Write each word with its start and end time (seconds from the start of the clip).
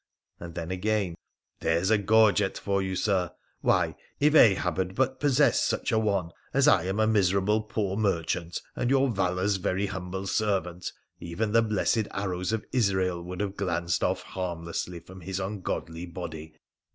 'and 0.39 0.55
then 0.55 0.71
again,' 0.71 1.13
There's 1.61 1.91
a 1.91 1.97
gorget 1.99 2.57
for 2.57 2.81
you, 2.81 2.95
Sir! 2.95 3.33
Why, 3.59 3.95
if 4.19 4.33
Ahab 4.33 4.77
had 4.79 4.95
but 4.95 5.19
possessed 5.19 5.63
such 5.65 5.91
a 5.91 5.99
one, 5.99 6.31
as 6.55 6.67
I 6.67 6.85
am 6.85 6.99
a 6.99 7.05
miserable 7.05 7.61
poor 7.61 7.95
merchant 7.95 8.63
and 8.75 8.89
your 8.89 9.09
Valour's 9.11 9.57
very 9.57 9.85
humble 9.85 10.25
servant, 10.25 10.91
even 11.19 11.51
the 11.51 11.61
blessed 11.61 12.07
arrows 12.15 12.51
of 12.51 12.65
Israel 12.71 13.21
would 13.21 13.41
have 13.41 13.55
glanced 13.55 14.03
off 14.03 14.23
harmlessly 14.23 14.99
from 15.01 15.21
his 15.21 15.39
ungodly 15.39 16.07
body 16.07 16.55